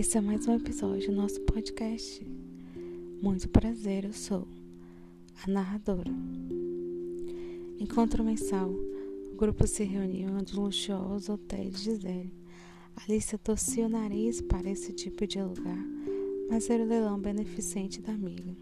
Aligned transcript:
Esse 0.00 0.16
é 0.16 0.20
mais 0.22 0.48
um 0.48 0.54
episódio 0.54 1.10
do 1.10 1.16
nosso 1.16 1.38
podcast. 1.42 2.26
Muito 3.20 3.46
prazer, 3.50 4.06
eu 4.06 4.14
sou 4.14 4.48
a 5.44 5.50
narradora. 5.50 6.10
Encontro 7.78 8.24
mensal, 8.24 8.70
o 8.70 9.36
grupo 9.36 9.66
se 9.66 9.84
reuniu 9.84 10.30
em 10.30 10.32
um 10.32 10.42
dos 10.42 10.54
luxuosos 10.54 11.28
hotéis 11.28 11.74
de 11.74 11.82
Gisele. 11.82 12.32
Alicia 12.96 13.36
torcia 13.36 13.84
o 13.84 13.90
nariz 13.90 14.40
para 14.40 14.70
esse 14.70 14.90
tipo 14.94 15.26
de 15.26 15.42
lugar, 15.42 15.84
mas 16.48 16.70
era 16.70 16.82
o 16.82 16.86
leilão 16.86 17.20
beneficente 17.20 18.00
da 18.00 18.14
amiga, 18.14 18.56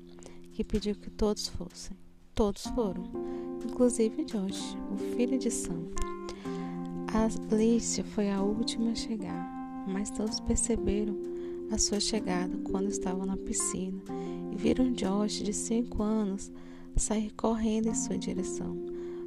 que 0.51 0.65
pediu 0.65 0.97
que 0.97 1.09
todos 1.09 1.47
fossem. 1.47 1.97
Todos 2.35 2.65
foram, 2.75 3.05
inclusive 3.65 4.25
Josh, 4.25 4.77
o 4.93 4.97
filho 5.15 5.39
de 5.39 5.53
Sam. 5.53 5.85
A 7.15 7.55
Alicia 7.55 8.03
foi 8.03 8.29
a 8.29 8.43
última 8.43 8.91
a 8.91 8.95
chegar 8.97 9.58
mas 9.89 10.11
todos 10.11 10.41
perceberam 10.41 11.17
a 11.71 11.79
sua 11.79 12.01
chegada 12.01 12.57
quando 12.65 12.89
estavam 12.89 13.27
na 13.27 13.37
piscina 13.37 14.01
e 14.53 14.57
viram 14.57 14.93
Josh, 14.93 15.43
de 15.43 15.53
5 15.53 16.03
anos, 16.03 16.53
sair 16.97 17.31
correndo 17.35 17.89
em 17.89 17.95
sua 17.95 18.19
direção. 18.19 18.73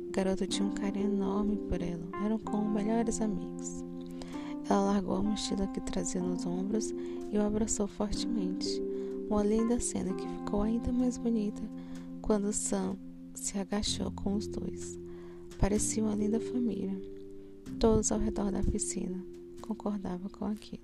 O 0.08 0.12
garoto 0.12 0.46
tinha 0.48 0.68
um 0.68 0.74
carinho 0.74 1.14
enorme 1.14 1.58
por 1.70 1.82
ela, 1.82 2.04
eram 2.26 2.38
como 2.40 2.70
melhores 2.70 3.22
amigos. 3.22 3.84
Ela 4.70 4.94
largou 4.94 5.16
a 5.16 5.24
mochila 5.24 5.68
que 5.68 5.82
trazia 5.82 6.22
nos 6.22 6.46
ombros 6.46 6.94
e 7.32 7.38
o 7.38 7.42
abraçou 7.42 7.88
fortemente. 7.88 8.68
Uma 9.30 9.44
linda 9.44 9.80
cena 9.80 10.14
que 10.14 10.28
ficou 10.28 10.62
ainda 10.62 10.92
mais 10.92 11.18
bonita 11.18 11.62
quando 12.22 12.52
Sam 12.52 12.98
se 13.34 13.58
agachou 13.58 14.12
com 14.12 14.36
os 14.36 14.48
dois. 14.48 15.00
Parecia 15.58 16.04
uma 16.04 16.16
linda 16.16 16.40
família, 16.40 17.00
todos 17.80 18.12
ao 18.12 18.20
redor 18.20 18.52
da 18.52 18.64
piscina, 18.64 19.24
concordava 19.72 20.30
com 20.30 20.46
aquilo. 20.46 20.84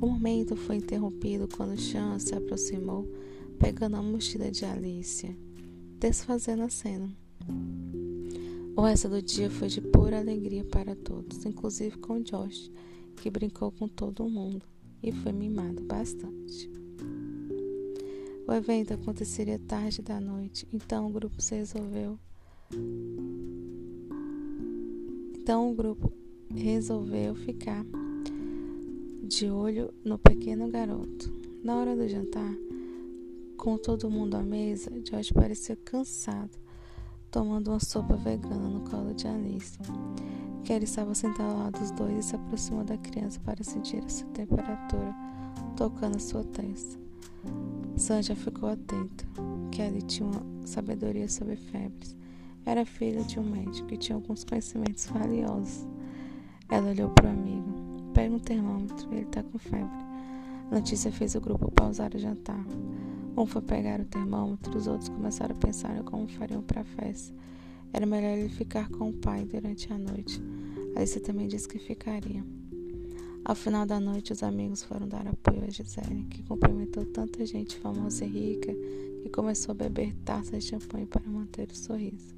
O 0.00 0.06
momento 0.06 0.56
foi 0.56 0.76
interrompido 0.76 1.46
quando 1.46 1.78
Chan 1.78 2.18
se 2.18 2.34
aproximou, 2.34 3.06
pegando 3.58 3.96
a 3.96 4.02
mochila 4.02 4.50
de 4.50 4.64
Alicia, 4.64 5.36
desfazendo 5.98 6.62
a 6.62 6.70
cena. 6.70 7.14
O 8.74 8.82
resto 8.82 9.08
do 9.08 9.20
dia 9.20 9.50
foi 9.50 9.68
de 9.68 9.80
pura 9.80 10.18
alegria 10.18 10.64
para 10.64 10.94
todos, 10.94 11.44
inclusive 11.44 11.98
com 11.98 12.22
Josh, 12.22 12.70
que 13.16 13.30
brincou 13.30 13.70
com 13.72 13.86
todo 13.88 14.28
mundo 14.28 14.64
e 15.02 15.12
foi 15.12 15.32
mimado 15.32 15.82
bastante. 15.82 16.70
O 18.46 18.52
evento 18.52 18.94
aconteceria 18.94 19.58
tarde 19.58 20.00
da 20.00 20.18
noite, 20.18 20.66
então 20.72 21.06
o 21.06 21.12
grupo 21.12 21.42
se 21.42 21.56
resolveu. 21.56 22.18
Então 25.34 25.70
o 25.70 25.74
grupo 25.74 26.12
resolveu 26.54 27.34
ficar 27.34 27.84
de 29.22 29.50
olho 29.50 29.92
no 30.04 30.18
pequeno 30.18 30.68
garoto. 30.68 31.32
Na 31.62 31.76
hora 31.76 31.94
do 31.94 32.08
jantar, 32.08 32.54
com 33.56 33.76
todo 33.76 34.10
mundo 34.10 34.36
à 34.36 34.42
mesa, 34.42 34.90
George 35.04 35.32
parecia 35.34 35.76
cansado, 35.76 36.56
tomando 37.30 37.68
uma 37.68 37.80
sopa 37.80 38.16
vegana 38.16 38.68
no 38.68 38.80
colo 38.88 39.12
de 39.14 39.26
Alice. 39.26 39.78
Kelly 40.64 40.84
estava 40.84 41.14
sentada 41.14 41.52
ao 41.52 41.58
lado 41.58 41.78
dos 41.78 41.90
dois 41.90 42.18
e 42.18 42.28
se 42.28 42.36
aproximou 42.36 42.84
da 42.84 42.96
criança 42.98 43.40
para 43.40 43.62
sentir 43.64 44.04
a 44.04 44.08
sua 44.08 44.28
temperatura 44.28 45.14
tocando 45.76 46.16
a 46.16 46.20
sua 46.20 46.44
testa. 46.44 46.98
Sanja 47.96 48.34
ficou 48.34 48.68
atento. 48.68 49.26
Kelly 49.70 50.02
tinha 50.02 50.28
uma 50.28 50.66
sabedoria 50.66 51.28
sobre 51.28 51.56
febres. 51.56 52.16
Era 52.66 52.84
filha 52.84 53.22
de 53.22 53.38
um 53.38 53.44
médico 53.44 53.94
e 53.94 53.96
tinha 53.96 54.16
alguns 54.16 54.44
conhecimentos 54.44 55.06
valiosos. 55.06 55.86
Ela 56.70 56.90
olhou 56.90 57.08
para 57.10 57.28
o 57.28 57.30
amigo. 57.30 58.12
Pega 58.12 58.34
um 58.34 58.38
termômetro, 58.38 59.08
ele 59.12 59.22
está 59.22 59.42
com 59.42 59.58
febre. 59.58 59.88
A 60.70 60.74
notícia 60.74 61.10
fez 61.10 61.34
o 61.34 61.40
grupo 61.40 61.70
pausar 61.70 62.14
o 62.14 62.18
jantar. 62.18 62.62
Um 63.36 63.46
foi 63.46 63.62
pegar 63.62 64.00
o 64.00 64.04
termômetro, 64.04 64.76
os 64.76 64.86
outros 64.86 65.08
começaram 65.08 65.54
a 65.54 65.58
pensar 65.58 65.96
em 65.96 66.02
como 66.02 66.28
fariam 66.28 66.62
para 66.62 66.82
a 66.82 66.84
festa. 66.84 67.34
Era 67.90 68.04
melhor 68.04 68.36
ele 68.36 68.50
ficar 68.50 68.90
com 68.90 69.08
o 69.08 69.12
pai 69.14 69.46
durante 69.46 69.90
a 69.90 69.96
noite. 69.96 70.42
Alice 70.94 71.18
também 71.20 71.48
disse 71.48 71.66
que 71.66 71.78
ficaria. 71.78 72.44
Ao 73.44 73.54
final 73.54 73.86
da 73.86 73.98
noite, 73.98 74.32
os 74.32 74.42
amigos 74.42 74.82
foram 74.82 75.08
dar 75.08 75.26
apoio 75.26 75.64
a 75.64 75.70
Gisele, 75.70 76.26
que 76.28 76.42
cumprimentou 76.42 77.06
tanta 77.06 77.46
gente 77.46 77.78
famosa 77.78 78.26
e 78.26 78.28
rica 78.28 78.74
que 79.22 79.30
começou 79.30 79.72
a 79.72 79.74
beber 79.74 80.14
taças 80.24 80.64
de 80.64 80.70
champanhe 80.70 81.06
para 81.06 81.22
manter 81.26 81.68
o 81.70 81.76
sorriso. 81.76 82.36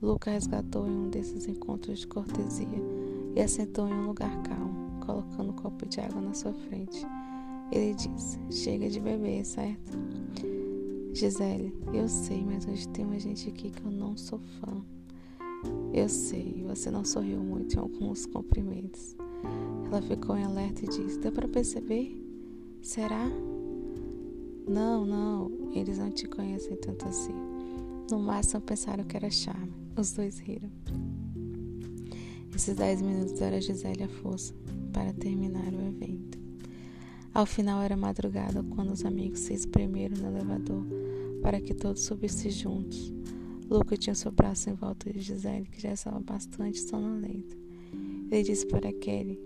Luca 0.00 0.30
resgatou 0.30 0.86
em 0.86 0.92
um 0.92 1.10
desses 1.10 1.48
encontros 1.48 2.00
de 2.00 2.06
cortesia 2.06 3.01
e 3.34 3.40
assentou 3.40 3.88
em 3.88 3.92
um 3.92 4.06
lugar 4.06 4.42
calmo, 4.42 5.00
colocando 5.04 5.50
um 5.50 5.56
copo 5.56 5.86
de 5.86 6.00
água 6.00 6.20
na 6.20 6.34
sua 6.34 6.52
frente. 6.52 7.06
Ele 7.70 7.94
disse: 7.94 8.38
Chega 8.50 8.88
de 8.88 9.00
beber, 9.00 9.44
certo? 9.44 9.98
Gisele, 11.14 11.74
eu 11.92 12.08
sei, 12.08 12.44
mas 12.44 12.66
hoje 12.66 12.88
tem 12.88 13.04
uma 13.04 13.18
gente 13.18 13.48
aqui 13.48 13.70
que 13.70 13.84
eu 13.84 13.90
não 13.90 14.16
sou 14.16 14.38
fã. 14.38 14.82
Eu 15.92 16.08
sei, 16.08 16.64
você 16.66 16.90
não 16.90 17.04
sorriu 17.04 17.40
muito 17.40 17.76
em 17.76 17.78
alguns 17.78 18.26
cumprimentos. 18.26 19.16
Ela 19.86 20.02
ficou 20.02 20.36
em 20.36 20.44
alerta 20.44 20.84
e 20.84 20.88
disse: 20.88 21.18
Deu 21.18 21.32
para 21.32 21.48
perceber? 21.48 22.18
Será? 22.80 23.28
Não, 24.68 25.04
não, 25.04 25.50
eles 25.72 25.98
não 25.98 26.10
te 26.10 26.26
conhecem 26.26 26.76
tanto 26.76 27.06
assim. 27.06 27.34
No 28.10 28.18
máximo 28.18 28.60
pensaram 28.60 29.04
que 29.04 29.16
era 29.16 29.30
charme. 29.30 29.72
Os 29.96 30.12
dois 30.12 30.38
riram. 30.38 30.70
Esses 32.54 32.76
dez 32.76 33.00
minutos 33.00 33.40
era 33.40 33.60
Gisele 33.60 34.04
a 34.04 34.08
força 34.08 34.54
para 34.92 35.12
terminar 35.12 35.72
o 35.72 35.80
evento. 35.80 36.38
Ao 37.34 37.46
final 37.46 37.80
era 37.80 37.96
madrugada 37.96 38.62
quando 38.62 38.92
os 38.92 39.04
amigos 39.04 39.40
se 39.40 39.54
espremeram 39.54 40.18
no 40.18 40.28
elevador 40.28 40.84
para 41.40 41.60
que 41.60 41.72
todos 41.72 42.02
subissem 42.02 42.50
juntos. 42.50 43.12
Luca 43.70 43.96
tinha 43.96 44.14
seu 44.14 44.30
braço 44.30 44.68
em 44.68 44.74
volta 44.74 45.10
de 45.10 45.20
Gisele, 45.20 45.66
que 45.66 45.80
já 45.80 45.92
estava 45.92 46.20
bastante 46.20 46.78
sonolenta. 46.78 47.56
Ele 48.30 48.42
disse 48.42 48.66
para 48.66 48.92
Kelly: 48.92 49.40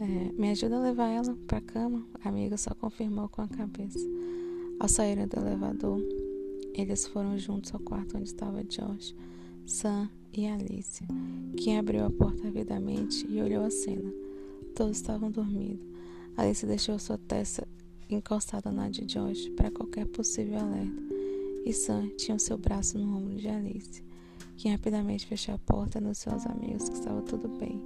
é, 0.00 0.32
Me 0.32 0.50
ajuda 0.50 0.76
a 0.76 0.80
levar 0.80 1.10
ela 1.10 1.36
para 1.46 1.58
a 1.58 1.60
cama? 1.60 2.06
A 2.24 2.30
amiga 2.30 2.56
só 2.56 2.74
confirmou 2.74 3.28
com 3.28 3.42
a 3.42 3.48
cabeça. 3.48 3.98
Ao 4.80 4.88
saírem 4.88 5.28
do 5.28 5.38
elevador, 5.38 6.00
eles 6.74 7.06
foram 7.06 7.38
juntos 7.38 7.72
ao 7.74 7.80
quarto 7.80 8.16
onde 8.16 8.28
estava 8.28 8.64
Josh, 8.64 9.14
Sam 9.66 10.08
e 10.36 10.46
Alice. 10.46 11.04
Quem 11.56 11.78
abriu 11.78 12.04
a 12.04 12.10
porta 12.10 12.48
avidamente 12.48 13.26
e 13.28 13.40
olhou 13.40 13.64
a 13.64 13.70
cena. 13.70 14.12
Todos 14.74 14.96
estavam 14.96 15.30
dormindo. 15.30 15.80
Alice 16.36 16.66
deixou 16.66 16.98
sua 16.98 17.16
testa 17.16 17.66
encostada 18.10 18.70
na 18.70 18.88
de 18.88 19.04
Josh 19.04 19.48
para 19.50 19.70
qualquer 19.70 20.06
possível 20.06 20.58
alerta, 20.58 21.02
e 21.64 21.72
Sam 21.72 22.08
tinha 22.16 22.36
o 22.36 22.40
seu 22.40 22.58
braço 22.58 22.98
no 22.98 23.16
ombro 23.16 23.36
de 23.36 23.48
Alice, 23.48 24.02
que 24.56 24.68
rapidamente 24.68 25.26
fechou 25.26 25.54
a 25.54 25.58
porta 25.58 26.00
nos 26.00 26.18
seus 26.18 26.44
amigos 26.46 26.88
que 26.88 26.96
estava 26.96 27.22
tudo 27.22 27.48
bem, 27.48 27.80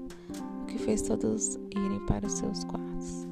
o 0.62 0.66
que 0.66 0.78
fez 0.78 1.02
todos 1.02 1.56
irem 1.70 2.04
para 2.06 2.26
os 2.26 2.32
seus 2.32 2.64
quartos. 2.64 3.26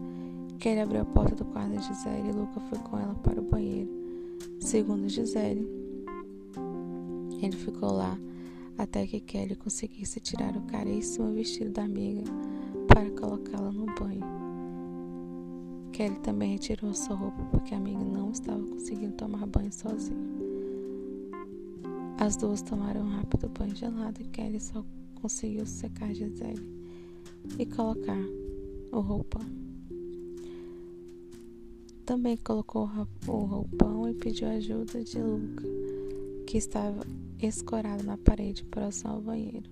Kelly 0.59 0.81
abriu 0.81 1.01
a 1.03 1.05
porta 1.05 1.35
do 1.35 1.45
quarto 1.47 1.77
de 1.77 1.83
Gisele 1.83 2.29
e 2.29 2.33
Luca 2.33 2.61
foi 2.61 2.79
com 2.79 2.99
ela 2.99 3.15
para 3.15 3.41
o 3.41 3.45
banheiro. 3.45 3.91
Segundo 4.61 5.09
Gisele, 5.09 5.69
ele 7.43 7.57
ficou 7.57 7.93
lá 7.93 8.19
até 8.79 9.07
que 9.07 9.21
Kelly 9.21 9.57
conseguisse 9.57 10.21
tirar 10.21 10.57
o 10.57 10.63
caríssimo 10.63 11.33
vestido 11.33 11.71
da 11.71 11.85
amiga 11.85 12.23
para 12.87 13.11
colocá-la 13.11 13.73
no 13.73 13.87
banho. 13.87 14.25
Kelly 15.93 16.19
também 16.21 16.53
retirou 16.53 16.93
sua 16.95 17.17
roupa 17.17 17.43
porque 17.51 17.75
a 17.75 17.79
amiga 17.79 18.05
não 18.05 18.31
estava 18.31 18.63
conseguindo 18.63 19.15
tomar 19.15 19.47
banho 19.47 19.73
sozinha. 19.73 20.37
As 22.19 22.37
duas 22.37 22.63
tomaram 22.63 23.03
um 23.03 23.17
rápido 23.17 23.49
banho 23.49 23.75
gelado 23.75 24.21
e 24.21 24.25
Kelly 24.25 24.61
só 24.61 24.85
conseguiu 25.15 25.67
secar 25.67 26.13
Gisele 26.15 26.67
e 27.59 27.67
colocar 27.67 28.19
o 28.93 29.01
roupão. 29.01 29.43
Também 32.05 32.37
colocou 32.37 32.89
o 33.27 33.45
roupão 33.45 34.09
e 34.09 34.15
pediu 34.15 34.49
ajuda 34.49 35.03
de 35.03 35.19
Luca, 35.19 35.65
que 36.47 36.57
estava 36.57 37.05
escorado 37.41 38.05
na 38.05 38.17
parede 38.17 38.65
próximo 38.65 39.11
ao 39.11 39.21
banheiro. 39.21 39.69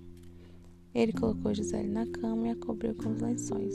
Ele 0.92 1.12
colocou 1.12 1.54
Gisele 1.54 1.88
na 1.88 2.06
cama 2.06 2.48
e 2.48 2.50
a 2.50 2.56
cobriu 2.56 2.94
com 2.94 3.10
os 3.10 3.20
lençóis. 3.20 3.74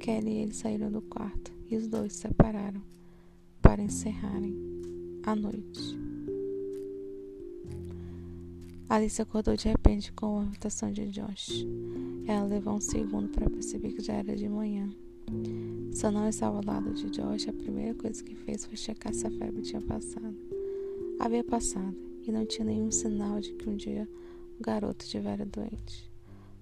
Kelly 0.00 0.30
e 0.30 0.38
ele 0.42 0.52
saíram 0.52 0.90
do 0.90 1.00
quarto 1.02 1.52
e 1.70 1.76
os 1.76 1.86
dois 1.86 2.12
se 2.12 2.20
separaram 2.20 2.82
para 3.62 3.82
encerrarem 3.82 4.54
a 5.22 5.34
noite. 5.34 5.96
Alice 8.88 9.20
acordou 9.20 9.56
de 9.56 9.68
repente 9.68 10.12
com 10.12 10.40
a 10.40 10.44
invitação 10.44 10.92
de 10.92 11.08
Josh. 11.08 11.66
Ela 12.26 12.46
levou 12.46 12.74
um 12.74 12.80
segundo 12.80 13.28
para 13.28 13.50
perceber 13.50 13.92
que 13.92 14.02
já 14.02 14.14
era 14.14 14.36
de 14.36 14.48
manhã. 14.48 14.88
Se 15.92 16.08
não 16.10 16.28
estava 16.28 16.56
ao 16.56 16.64
lado 16.64 16.94
de 16.94 17.10
Josh, 17.10 17.48
a 17.48 17.52
primeira 17.52 17.94
coisa 17.94 18.22
que 18.22 18.34
fez 18.34 18.64
foi 18.64 18.76
checar 18.76 19.12
se 19.12 19.26
a 19.26 19.30
febre 19.30 19.62
tinha 19.62 19.80
passado. 19.80 20.45
Havia 21.18 21.42
passado 21.42 21.96
e 22.22 22.30
não 22.30 22.44
tinha 22.44 22.66
nenhum 22.66 22.90
sinal 22.90 23.40
de 23.40 23.52
que 23.54 23.68
um 23.68 23.74
dia 23.74 24.06
o 24.60 24.62
garoto 24.62 25.02
estivera 25.02 25.46
doente. 25.46 26.12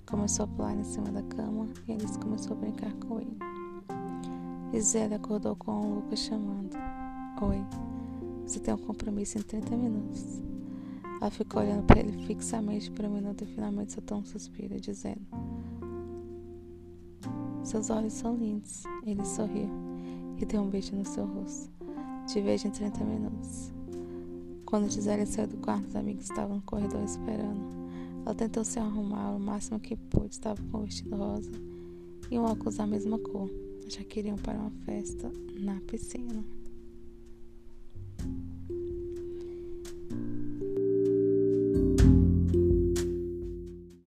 Começou 0.07 0.45
a 0.45 0.49
pular 0.49 0.77
em 0.77 0.85
cima 0.85 1.11
da 1.11 1.23
cama 1.23 1.69
e 1.89 1.93
Alice 1.93 2.17
começou 2.19 2.57
a 2.57 2.61
brincar 2.61 2.93
com 2.95 3.21
ele. 3.21 3.37
Gisele 4.73 5.15
acordou 5.15 5.57
com 5.57 5.73
o 5.73 5.95
Lucas 5.97 6.21
chamando. 6.21 6.73
Oi, 7.43 7.59
você 8.47 8.61
tem 8.61 8.73
um 8.73 8.79
compromisso 8.79 9.39
em 9.39 9.43
30 9.43 9.77
minutos. 9.77 10.41
Ela 11.21 11.31
ficou 11.31 11.61
olhando 11.61 11.85
para 11.85 11.99
ele 11.99 12.25
fixamente 12.25 12.93
por 12.93 13.05
um 13.07 13.11
minuto 13.11 13.43
e 13.43 13.47
finalmente 13.47 13.93
soltou 13.93 14.19
um 14.19 14.25
suspiro, 14.25 14.79
dizendo: 14.81 15.27
Seus 17.65 17.91
olhos 17.91 18.13
são 18.13 18.37
lindos. 18.37 18.85
Ele 19.05 19.25
sorriu 19.25 19.69
e 20.39 20.47
deu 20.47 20.63
um 20.63 20.71
beijo 20.71 20.95
no 20.95 21.05
seu 21.05 21.27
rosto. 21.27 21.73
Te 22.29 22.41
vejo 22.41 22.69
em 22.69 22.71
30 22.71 23.05
minutos. 23.05 23.74
Quando 24.67 24.91
Gisele 24.91 25.27
saiu 25.27 25.47
do 25.47 25.57
quarto, 25.59 25.89
os 25.89 25.97
amigos 25.97 26.25
estavam 26.25 26.57
no 26.57 26.63
corredor 26.63 27.03
esperando. 27.05 27.61
Ela 28.25 28.35
tentou 28.35 28.65
se 28.65 28.79
arrumar 28.79 29.33
o 29.33 29.39
máximo 29.39 29.79
que 29.79 29.97
pôde. 29.97 30.35
Estava 30.35 30.61
com 30.71 30.79
um 30.79 30.85
vestido 30.85 31.17
rosa 31.17 31.53
e 32.31 32.39
um 32.39 32.45
óculos 32.45 32.77
da 32.77 32.87
mesma 32.87 33.19
cor. 33.19 33.51
Já 33.89 34.03
queriam 34.03 34.37
para 34.37 34.59
uma 34.59 34.71
festa 34.85 35.31
na 35.61 35.81
piscina. 35.81 36.43